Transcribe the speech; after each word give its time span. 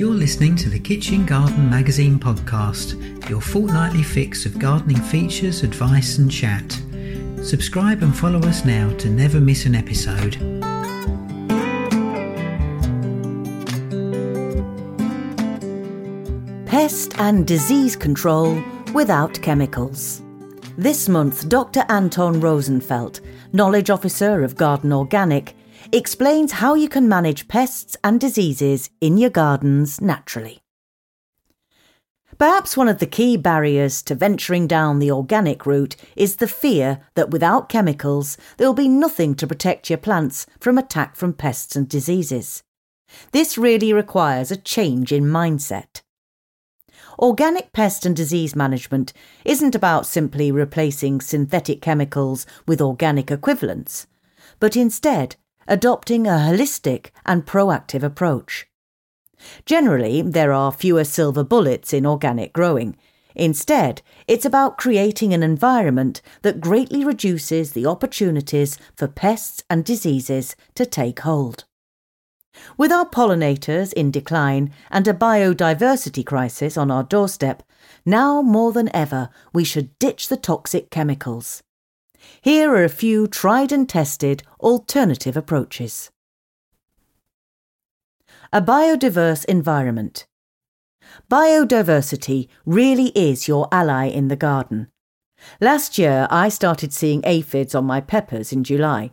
You're 0.00 0.14
listening 0.14 0.56
to 0.56 0.70
the 0.70 0.78
Kitchen 0.78 1.26
Garden 1.26 1.68
Magazine 1.68 2.18
podcast, 2.18 3.28
your 3.28 3.42
fortnightly 3.42 4.02
fix 4.02 4.46
of 4.46 4.58
gardening 4.58 4.96
features, 4.96 5.62
advice, 5.62 6.16
and 6.16 6.30
chat. 6.30 6.80
Subscribe 7.44 8.02
and 8.02 8.16
follow 8.16 8.40
us 8.48 8.64
now 8.64 8.90
to 8.96 9.10
never 9.10 9.42
miss 9.42 9.66
an 9.66 9.74
episode. 9.74 10.38
Pest 16.64 17.20
and 17.20 17.46
disease 17.46 17.94
control 17.94 18.58
without 18.94 19.34
chemicals. 19.42 20.22
This 20.78 21.10
month, 21.10 21.46
Dr. 21.50 21.84
Anton 21.90 22.40
Rosenfeld, 22.40 23.20
Knowledge 23.52 23.90
Officer 23.90 24.44
of 24.44 24.56
Garden 24.56 24.94
Organic, 24.94 25.54
explains 25.92 26.52
how 26.52 26.74
you 26.74 26.88
can 26.88 27.08
manage 27.08 27.48
pests 27.48 27.96
and 28.02 28.20
diseases 28.20 28.90
in 29.00 29.18
your 29.18 29.30
gardens 29.30 30.00
naturally. 30.00 30.60
Perhaps 32.38 32.74
one 32.74 32.88
of 32.88 33.00
the 33.00 33.06
key 33.06 33.36
barriers 33.36 34.02
to 34.02 34.14
venturing 34.14 34.66
down 34.66 34.98
the 34.98 35.10
organic 35.10 35.66
route 35.66 35.94
is 36.16 36.36
the 36.36 36.48
fear 36.48 37.00
that 37.14 37.30
without 37.30 37.68
chemicals 37.68 38.38
there 38.56 38.66
will 38.66 38.74
be 38.74 38.88
nothing 38.88 39.34
to 39.34 39.46
protect 39.46 39.90
your 39.90 39.98
plants 39.98 40.46
from 40.58 40.78
attack 40.78 41.16
from 41.16 41.34
pests 41.34 41.76
and 41.76 41.86
diseases. 41.86 42.62
This 43.32 43.58
really 43.58 43.92
requires 43.92 44.50
a 44.50 44.56
change 44.56 45.12
in 45.12 45.24
mindset. 45.24 46.00
Organic 47.18 47.74
pest 47.74 48.06
and 48.06 48.16
disease 48.16 48.56
management 48.56 49.12
isn't 49.44 49.74
about 49.74 50.06
simply 50.06 50.50
replacing 50.50 51.20
synthetic 51.20 51.82
chemicals 51.82 52.46
with 52.66 52.80
organic 52.80 53.30
equivalents, 53.30 54.06
but 54.58 54.76
instead 54.76 55.36
adopting 55.68 56.26
a 56.26 56.30
holistic 56.30 57.10
and 57.24 57.46
proactive 57.46 58.02
approach. 58.02 58.66
Generally, 59.64 60.22
there 60.22 60.52
are 60.52 60.72
fewer 60.72 61.04
silver 61.04 61.44
bullets 61.44 61.92
in 61.92 62.06
organic 62.06 62.52
growing. 62.52 62.96
Instead, 63.34 64.02
it's 64.26 64.44
about 64.44 64.76
creating 64.76 65.32
an 65.32 65.42
environment 65.42 66.20
that 66.42 66.60
greatly 66.60 67.04
reduces 67.04 67.72
the 67.72 67.86
opportunities 67.86 68.78
for 68.96 69.08
pests 69.08 69.62
and 69.70 69.84
diseases 69.84 70.56
to 70.74 70.84
take 70.84 71.20
hold. 71.20 71.64
With 72.76 72.90
our 72.90 73.08
pollinators 73.08 73.92
in 73.92 74.10
decline 74.10 74.72
and 74.90 75.06
a 75.06 75.14
biodiversity 75.14 76.26
crisis 76.26 76.76
on 76.76 76.90
our 76.90 77.04
doorstep, 77.04 77.62
now 78.04 78.42
more 78.42 78.72
than 78.72 78.94
ever 78.94 79.30
we 79.52 79.64
should 79.64 79.96
ditch 79.98 80.28
the 80.28 80.36
toxic 80.36 80.90
chemicals. 80.90 81.62
Here 82.40 82.70
are 82.74 82.84
a 82.84 82.88
few 82.88 83.26
tried 83.26 83.72
and 83.72 83.88
tested 83.88 84.42
alternative 84.60 85.36
approaches. 85.36 86.10
A 88.52 88.60
biodiverse 88.60 89.44
environment. 89.44 90.26
Biodiversity 91.30 92.48
really 92.64 93.08
is 93.08 93.48
your 93.48 93.68
ally 93.70 94.06
in 94.06 94.28
the 94.28 94.36
garden. 94.36 94.88
Last 95.60 95.98
year, 95.98 96.26
I 96.30 96.48
started 96.48 96.92
seeing 96.92 97.22
aphids 97.24 97.74
on 97.74 97.84
my 97.84 98.00
peppers 98.00 98.52
in 98.52 98.64
July. 98.64 99.12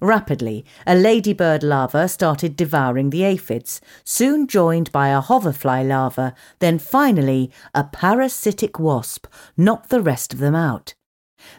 Rapidly, 0.00 0.64
a 0.86 0.94
ladybird 0.94 1.62
larva 1.62 2.08
started 2.08 2.56
devouring 2.56 3.10
the 3.10 3.24
aphids, 3.24 3.80
soon 4.04 4.46
joined 4.46 4.92
by 4.92 5.08
a 5.08 5.20
hoverfly 5.20 5.82
larva, 5.82 6.34
then 6.58 6.78
finally 6.78 7.50
a 7.74 7.84
parasitic 7.84 8.78
wasp 8.78 9.26
knocked 9.56 9.88
the 9.88 10.02
rest 10.02 10.34
of 10.34 10.40
them 10.40 10.54
out. 10.54 10.94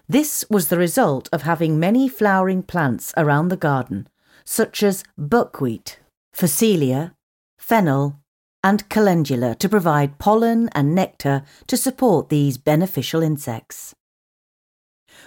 This 0.07 0.45
was 0.49 0.67
the 0.67 0.77
result 0.77 1.29
of 1.31 1.43
having 1.43 1.79
many 1.79 2.07
flowering 2.07 2.63
plants 2.63 3.13
around 3.17 3.49
the 3.49 3.57
garden, 3.57 4.07
such 4.43 4.83
as 4.83 5.03
buckwheat, 5.17 5.99
phacelia, 6.33 7.13
fennel, 7.57 8.19
and 8.63 8.89
calendula 8.89 9.55
to 9.55 9.69
provide 9.69 10.17
pollen 10.17 10.69
and 10.69 10.95
nectar 10.95 11.43
to 11.67 11.77
support 11.77 12.29
these 12.29 12.57
beneficial 12.57 13.21
insects. 13.21 13.93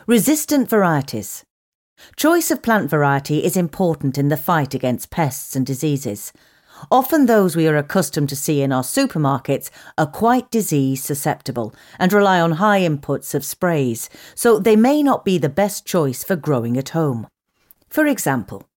Resistant 0.06 0.68
varieties. 0.68 1.44
Choice 2.16 2.50
of 2.50 2.62
plant 2.62 2.90
variety 2.90 3.44
is 3.44 3.56
important 3.56 4.18
in 4.18 4.28
the 4.28 4.36
fight 4.36 4.74
against 4.74 5.10
pests 5.10 5.56
and 5.56 5.66
diseases. 5.66 6.32
Often 6.90 7.26
those 7.26 7.56
we 7.56 7.66
are 7.66 7.76
accustomed 7.76 8.28
to 8.28 8.36
see 8.36 8.62
in 8.62 8.72
our 8.72 8.82
supermarkets 8.82 9.70
are 9.96 10.06
quite 10.06 10.50
disease 10.50 11.02
susceptible 11.02 11.74
and 11.98 12.12
rely 12.12 12.40
on 12.40 12.52
high 12.52 12.80
inputs 12.80 13.34
of 13.34 13.44
sprays, 13.44 14.08
so 14.34 14.58
they 14.58 14.76
may 14.76 15.02
not 15.02 15.24
be 15.24 15.38
the 15.38 15.48
best 15.48 15.86
choice 15.86 16.24
for 16.24 16.36
growing 16.36 16.76
at 16.76 16.90
home. 16.90 17.26
For 17.88 18.06
example, 18.06 18.68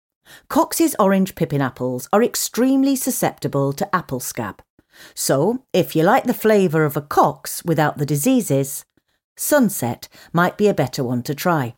Cox's 0.47 0.95
orange 0.99 1.35
pippin 1.35 1.61
apples 1.61 2.07
are 2.13 2.23
extremely 2.23 2.95
susceptible 2.95 3.73
to 3.73 3.95
apple 3.95 4.19
scab. 4.19 4.61
So, 5.13 5.63
if 5.73 5.95
you 5.95 6.03
like 6.03 6.25
the 6.25 6.33
flavour 6.33 6.85
of 6.85 6.97
a 6.97 7.01
Cox 7.01 7.63
without 7.63 7.97
the 7.97 8.05
diseases, 8.05 8.85
Sunset 9.37 10.07
might 10.31 10.57
be 10.57 10.67
a 10.67 10.73
better 10.73 11.03
one 11.03 11.23
to 11.23 11.33
try. 11.33 11.75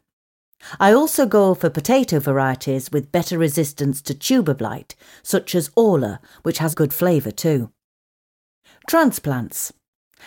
I 0.80 0.94
also 0.94 1.26
go 1.26 1.54
for 1.54 1.70
potato 1.70 2.20
varieties 2.20 2.92
with 2.92 3.12
better 3.12 3.38
resistance 3.38 4.02
to 4.04 4.14
tuber 4.14 4.54
blight, 4.54 4.96
such 5.22 5.56
as 5.56 5.72
Orla, 5.76 6.20
which 6.44 6.60
has 6.60 6.76
good 6.76 6.94
flavour 6.94 7.32
too. 7.32 7.72
Transplants. 8.88 9.74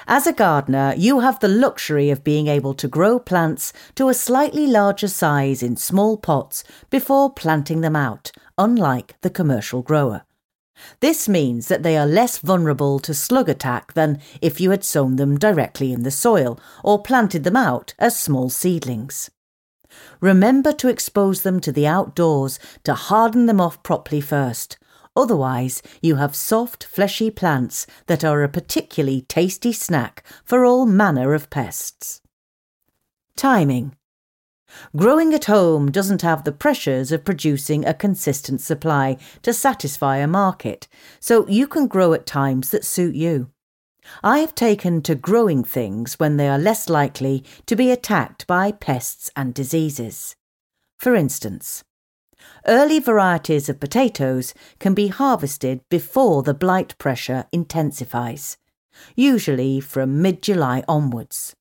As 0.06 0.26
a 0.26 0.32
gardener, 0.32 0.94
you 0.96 1.20
have 1.20 1.40
the 1.40 1.48
luxury 1.48 2.10
of 2.10 2.24
being 2.24 2.48
able 2.48 2.74
to 2.74 2.88
grow 2.88 3.18
plants 3.18 3.72
to 3.94 4.08
a 4.08 4.14
slightly 4.14 4.66
larger 4.66 5.08
size 5.08 5.62
in 5.62 5.76
small 5.76 6.16
pots 6.16 6.64
before 6.90 7.32
planting 7.32 7.80
them 7.80 7.96
out, 7.96 8.30
unlike 8.58 9.16
the 9.22 9.30
commercial 9.30 9.82
grower. 9.82 10.24
This 11.00 11.28
means 11.28 11.68
that 11.68 11.82
they 11.82 11.96
are 11.96 12.06
less 12.06 12.38
vulnerable 12.38 12.98
to 13.00 13.14
slug 13.14 13.48
attack 13.48 13.94
than 13.94 14.20
if 14.42 14.60
you 14.60 14.70
had 14.70 14.84
sown 14.84 15.16
them 15.16 15.38
directly 15.38 15.92
in 15.92 16.02
the 16.02 16.10
soil 16.10 16.60
or 16.84 17.02
planted 17.02 17.44
them 17.44 17.56
out 17.56 17.94
as 17.98 18.18
small 18.18 18.50
seedlings. 18.50 19.30
Remember 20.20 20.72
to 20.72 20.88
expose 20.88 21.42
them 21.42 21.60
to 21.60 21.72
the 21.72 21.86
outdoors 21.86 22.58
to 22.84 22.94
harden 22.94 23.46
them 23.46 23.60
off 23.60 23.82
properly 23.82 24.20
first. 24.20 24.78
Otherwise, 25.16 25.82
you 26.02 26.16
have 26.16 26.36
soft, 26.36 26.84
fleshy 26.84 27.30
plants 27.30 27.86
that 28.06 28.22
are 28.22 28.42
a 28.42 28.48
particularly 28.48 29.22
tasty 29.22 29.72
snack 29.72 30.22
for 30.44 30.64
all 30.64 30.84
manner 30.84 31.32
of 31.32 31.48
pests. 31.48 32.20
Timing. 33.34 33.96
Growing 34.94 35.32
at 35.32 35.46
home 35.46 35.90
doesn't 35.90 36.22
have 36.22 36.44
the 36.44 36.52
pressures 36.52 37.12
of 37.12 37.24
producing 37.24 37.84
a 37.86 37.94
consistent 37.94 38.60
supply 38.60 39.16
to 39.42 39.52
satisfy 39.52 40.18
a 40.18 40.26
market, 40.26 40.88
so 41.20 41.48
you 41.48 41.66
can 41.66 41.86
grow 41.86 42.12
at 42.12 42.26
times 42.26 42.70
that 42.70 42.84
suit 42.84 43.14
you. 43.14 43.50
I 44.22 44.38
have 44.38 44.54
taken 44.54 45.02
to 45.02 45.14
growing 45.14 45.64
things 45.64 46.18
when 46.18 46.36
they 46.36 46.48
are 46.48 46.58
less 46.58 46.88
likely 46.88 47.44
to 47.66 47.76
be 47.76 47.90
attacked 47.90 48.46
by 48.46 48.72
pests 48.72 49.30
and 49.36 49.54
diseases. 49.54 50.36
For 50.98 51.14
instance, 51.14 51.84
early 52.66 52.98
varieties 52.98 53.68
of 53.68 53.80
potatoes 53.80 54.54
can 54.78 54.94
be 54.94 55.08
harvested 55.08 55.80
before 55.88 56.42
the 56.42 56.54
blight 56.54 56.96
pressure 56.98 57.46
intensifies, 57.52 58.56
usually 59.14 59.80
from 59.80 60.22
mid 60.22 60.42
July 60.42 60.82
onwards. 60.88 61.54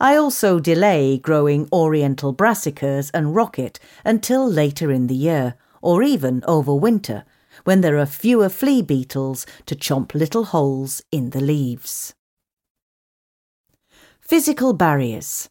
I 0.00 0.16
also 0.16 0.58
delay 0.58 1.18
growing 1.18 1.68
oriental 1.72 2.34
brassicas 2.34 3.10
and 3.14 3.34
rocket 3.34 3.78
until 4.04 4.48
later 4.48 4.90
in 4.90 5.06
the 5.06 5.14
year, 5.14 5.54
or 5.80 6.02
even 6.02 6.42
over 6.46 6.74
winter, 6.74 7.24
when 7.64 7.80
there 7.80 7.98
are 7.98 8.06
fewer 8.06 8.48
flea 8.48 8.82
beetles 8.82 9.46
to 9.66 9.74
chomp 9.74 10.14
little 10.14 10.44
holes 10.44 11.02
in 11.10 11.30
the 11.30 11.40
leaves. 11.40 12.14
Physical 14.20 14.72
barriers. 14.72 15.48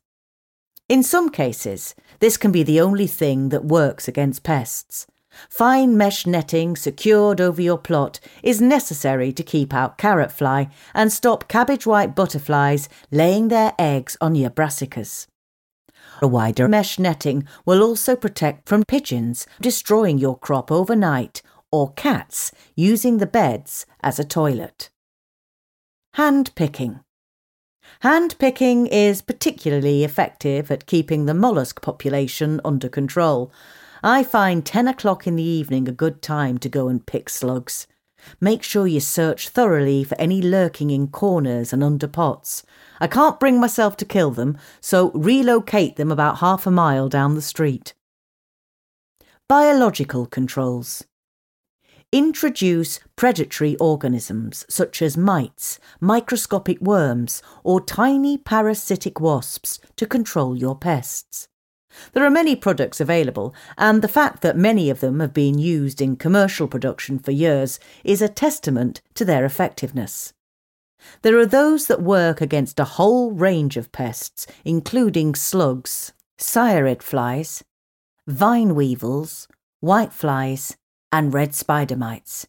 In 0.88 1.04
some 1.04 1.30
cases, 1.30 1.96
this 2.20 2.38
can 2.38 2.52
be 2.52 2.64
the 2.64 2.80
only 2.80 3.08
thing 3.08 3.50
that 3.50 3.66
works 3.66 4.08
against 4.08 4.44
pests. 4.44 5.08
Fine 5.50 5.98
mesh 5.98 6.26
netting 6.26 6.76
secured 6.76 7.42
over 7.42 7.62
your 7.62 7.78
plot 7.78 8.20
is 8.42 8.62
necessary 8.62 9.32
to 9.34 9.44
keep 9.44 9.74
out 9.74 9.98
carrot 9.98 10.32
fly 10.32 10.70
and 10.94 11.12
stop 11.12 11.48
cabbage 11.48 11.86
white 11.86 12.16
butterflies 12.16 12.88
laying 13.12 13.50
their 13.50 13.74
eggs 13.78 14.16
on 14.22 14.36
your 14.36 14.50
brassicas. 14.50 15.28
A 16.22 16.28
wider 16.28 16.68
mesh 16.68 16.98
netting 16.98 17.48
will 17.66 17.84
also 17.84 18.16
protect 18.16 18.68
from 18.68 18.84
pigeons 18.84 19.46
destroying 19.62 20.18
your 20.18 20.38
crop 20.38 20.72
overnight 20.72 21.42
or 21.78 21.94
cats 21.94 22.52
using 22.76 23.18
the 23.18 23.26
beds 23.28 23.86
as 24.02 24.20
a 24.20 24.24
toilet. 24.24 24.90
Hand 26.14 26.54
picking. 26.56 27.02
Hand 28.02 28.36
picking 28.40 28.88
is 28.88 29.22
particularly 29.22 30.04
effective 30.04 30.72
at 30.72 30.88
keeping 30.88 31.26
the 31.26 31.34
mollusk 31.34 31.82
population 31.82 32.60
under 32.66 32.90
control 32.90 33.52
I 34.04 34.24
find 34.24 34.66
10 34.66 34.88
o'clock 34.88 35.26
in 35.26 35.36
the 35.36 35.44
evening 35.44 35.88
a 35.88 35.92
good 35.92 36.22
time 36.22 36.60
to 36.60 36.70
go 36.70 36.88
and 36.88 37.06
pick 37.06 37.30
slugs. 37.30 37.88
Make 38.40 38.62
sure 38.62 38.88
you 38.88 39.00
search 39.00 39.50
thoroughly 39.50 40.04
for 40.04 40.20
any 40.20 40.42
lurking 40.42 40.92
in 40.92 41.08
corners 41.08 41.74
and 41.74 41.84
under 41.84 42.08
pots. 42.08 42.64
I 43.00 43.08
can't 43.08 43.40
bring 43.40 43.60
myself 43.60 43.98
to 43.98 44.06
kill 44.06 44.32
them, 44.32 44.58
so 44.82 45.12
relocate 45.12 45.96
them 45.96 46.12
about 46.12 46.40
half 46.40 46.68
a 46.68 46.72
mile 46.72 47.10
down 47.10 47.36
the 47.36 47.42
street. 47.42 47.94
Biological 49.48 50.26
controls. 50.26 51.06
Introduce 52.14 53.02
predatory 53.18 53.76
organisms 53.78 54.66
such 54.70 55.02
as 55.02 55.18
mites, 55.18 55.78
microscopic 56.00 56.80
worms, 56.80 57.44
or 57.66 57.82
tiny 57.82 58.38
parasitic 58.38 59.20
wasps 59.20 59.78
to 59.98 60.06
control 60.06 60.56
your 60.56 60.74
pests. 60.74 61.50
There 62.14 62.24
are 62.24 62.30
many 62.30 62.56
products 62.56 63.02
available, 63.02 63.54
and 63.78 64.02
the 64.02 64.08
fact 64.08 64.42
that 64.42 64.56
many 64.56 64.90
of 64.90 65.02
them 65.02 65.20
have 65.20 65.34
been 65.34 65.60
used 65.60 66.02
in 66.02 66.16
commercial 66.16 66.70
production 66.70 67.20
for 67.20 67.32
years 67.32 67.78
is 68.06 68.22
a 68.22 68.30
testament 68.30 69.02
to 69.16 69.26
their 69.26 69.44
effectiveness. 69.44 70.32
There 71.24 71.38
are 71.38 71.46
those 71.46 71.88
that 71.88 72.02
work 72.02 72.40
against 72.40 72.80
a 72.80 72.86
whole 72.86 73.32
range 73.32 73.76
of 73.76 73.92
pests, 73.92 74.48
including 74.64 75.36
slugs, 75.36 76.14
sciarid 76.38 77.02
flies, 77.02 77.66
vine 78.26 78.76
weevils, 78.76 79.50
whiteflies, 79.84 80.78
and 81.12 81.34
red 81.34 81.54
spider 81.56 81.96
mites. 81.96 82.48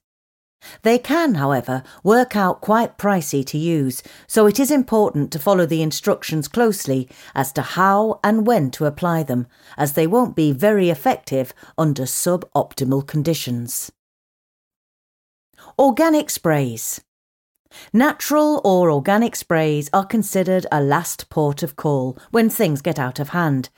They 0.83 0.99
can, 0.99 1.35
however, 1.35 1.83
work 2.03 2.37
out 2.37 2.61
quite 2.61 2.99
pricey 2.99 3.47
to 3.47 3.59
use, 3.59 4.03
so 4.27 4.47
it 4.47 4.59
is 4.59 4.71
important 4.71 5.31
to 5.33 5.39
follow 5.39 5.67
the 5.67 5.83
instructions 5.83 6.49
closely 6.49 7.09
as 7.35 7.53
to 7.53 7.63
how 7.63 8.19
and 8.25 8.47
when 8.47 8.71
to 8.73 8.87
apply 8.87 9.23
them, 9.23 9.47
as 9.77 9.93
they 9.93 10.07
won't 10.07 10.35
be 10.35 10.53
very 10.53 10.91
effective 10.91 11.55
under 11.77 12.03
suboptimal 12.03 13.07
conditions. 13.07 13.93
Organic 15.79 16.29
sprays. 16.29 17.01
Natural 17.93 18.61
or 18.65 18.91
organic 18.91 19.37
sprays 19.37 19.91
are 19.93 20.07
considered 20.07 20.67
a 20.73 20.83
last 20.83 21.29
port 21.29 21.63
of 21.63 21.77
call 21.77 22.19
when 22.31 22.49
things 22.49 22.83
get 22.83 22.99
out 22.99 23.21
of 23.21 23.29
hand. 23.31 23.69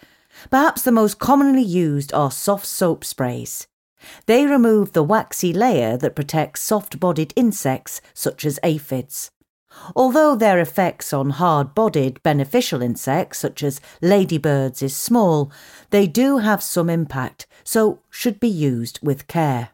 Perhaps 0.51 0.83
the 0.83 0.93
most 0.93 1.19
commonly 1.19 1.63
used 1.63 2.15
are 2.15 2.31
soft 2.31 2.67
soap 2.67 3.05
sprays. 3.05 3.67
They 4.27 4.47
remove 4.47 4.93
the 4.93 5.03
waxy 5.03 5.53
layer 5.53 5.97
that 5.97 6.17
protects 6.17 6.63
soft 6.63 7.01
bodied 7.01 7.33
insects 7.37 8.01
such 8.15 8.45
as 8.45 8.59
aphids. 8.63 9.31
Although 9.95 10.35
their 10.35 10.59
effects 10.59 11.13
on 11.13 11.31
hard 11.31 11.75
bodied 11.75 12.23
beneficial 12.23 12.83
insects 12.83 13.39
such 13.39 13.63
as 13.63 13.81
ladybirds 14.03 14.83
is 14.83 14.97
small, 14.97 15.53
they 15.91 16.07
do 16.07 16.39
have 16.39 16.63
some 16.63 16.91
impact, 16.91 17.47
so 17.63 18.01
should 18.11 18.41
be 18.41 18.49
used 18.49 18.99
with 19.03 19.29
care. 19.29 19.71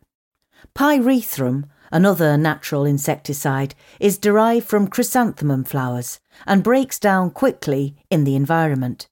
Pyrethrum, 0.74 1.64
another 1.90 2.36
natural 2.36 2.84
insecticide, 2.84 3.74
is 3.98 4.18
derived 4.18 4.66
from 4.66 4.88
chrysanthemum 4.88 5.64
flowers 5.64 6.20
and 6.46 6.62
breaks 6.62 6.98
down 6.98 7.30
quickly 7.30 7.96
in 8.10 8.24
the 8.24 8.36
environment. 8.36 9.08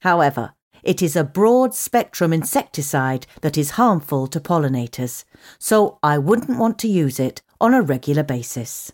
However, 0.00 0.52
it 0.82 1.02
is 1.02 1.16
a 1.16 1.24
broad 1.24 1.74
spectrum 1.74 2.32
insecticide 2.32 3.26
that 3.40 3.58
is 3.58 3.72
harmful 3.72 4.26
to 4.28 4.40
pollinators, 4.40 5.24
so 5.58 5.98
I 6.02 6.18
wouldn't 6.18 6.58
want 6.58 6.78
to 6.80 6.88
use 6.88 7.18
it 7.18 7.42
on 7.60 7.74
a 7.74 7.82
regular 7.82 8.22
basis. 8.22 8.92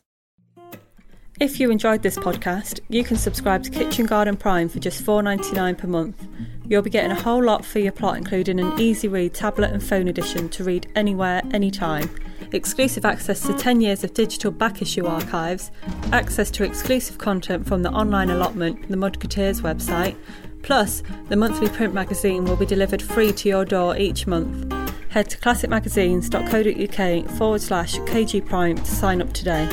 If 1.40 1.58
you 1.58 1.72
enjoyed 1.72 2.02
this 2.02 2.16
podcast, 2.16 2.78
you 2.88 3.02
can 3.02 3.16
subscribe 3.16 3.64
to 3.64 3.70
Kitchen 3.70 4.06
Garden 4.06 4.36
Prime 4.36 4.68
for 4.68 4.78
just 4.78 5.04
$4.99 5.04 5.76
per 5.76 5.88
month. 5.88 6.28
You'll 6.68 6.80
be 6.80 6.90
getting 6.90 7.10
a 7.10 7.20
whole 7.20 7.42
lot 7.42 7.64
for 7.64 7.80
your 7.80 7.90
plot, 7.90 8.16
including 8.16 8.60
an 8.60 8.78
easy 8.78 9.08
read 9.08 9.34
tablet 9.34 9.72
and 9.72 9.82
phone 9.82 10.06
edition 10.06 10.48
to 10.50 10.62
read 10.62 10.86
anywhere, 10.94 11.42
anytime, 11.52 12.08
exclusive 12.52 13.04
access 13.04 13.40
to 13.48 13.52
10 13.52 13.80
years 13.80 14.04
of 14.04 14.14
digital 14.14 14.52
back 14.52 14.80
issue 14.80 15.06
archives, 15.06 15.72
access 16.12 16.52
to 16.52 16.62
exclusive 16.62 17.18
content 17.18 17.66
from 17.66 17.82
the 17.82 17.90
online 17.90 18.30
allotment, 18.30 18.88
the 18.88 18.96
Mudketeers 18.96 19.60
website, 19.60 20.16
Plus, 20.64 21.02
the 21.28 21.36
monthly 21.36 21.68
print 21.68 21.94
magazine 21.94 22.44
will 22.44 22.56
be 22.56 22.66
delivered 22.66 23.02
free 23.02 23.32
to 23.32 23.48
your 23.48 23.64
door 23.64 23.96
each 23.96 24.26
month. 24.26 24.72
Head 25.10 25.30
to 25.30 25.38
classicmagazines.co.uk 25.38 27.30
forward 27.36 27.62
slash 27.62 27.98
KG 28.00 28.44
Prime 28.44 28.76
to 28.76 28.90
sign 28.90 29.22
up 29.22 29.32
today. 29.32 29.68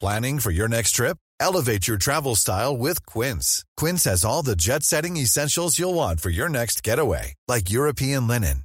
Planning 0.00 0.38
for 0.38 0.50
your 0.50 0.66
next 0.66 0.92
trip? 0.92 1.18
Elevate 1.40 1.86
your 1.86 1.98
travel 1.98 2.34
style 2.34 2.74
with 2.74 3.04
Quince. 3.04 3.64
Quince 3.76 4.04
has 4.04 4.24
all 4.24 4.42
the 4.42 4.56
jet 4.56 4.82
setting 4.82 5.18
essentials 5.18 5.78
you'll 5.78 5.94
want 5.94 6.20
for 6.20 6.30
your 6.30 6.48
next 6.48 6.82
getaway, 6.82 7.34
like 7.48 7.70
European 7.70 8.26
linen, 8.26 8.64